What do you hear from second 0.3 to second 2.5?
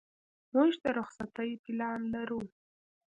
موږ د رخصتۍ پلان لرو.